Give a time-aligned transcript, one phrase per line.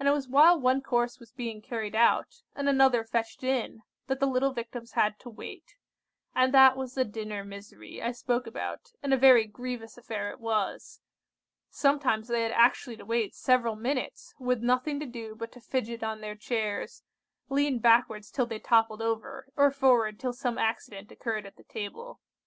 [0.00, 4.18] And it was while one course was being carried out, and another fetched in, that
[4.18, 5.76] the little Victims had to wait;
[6.34, 10.40] and that was the dinner misery I spoke about, and a very grievous affair it
[10.40, 11.02] was.
[11.68, 16.02] Sometimes they had actually to wait several minutes, with nothing to do but to fidget
[16.02, 17.02] on their chairs,
[17.50, 22.22] lean backwards till they toppled over, or forward till some accident occurred at the table.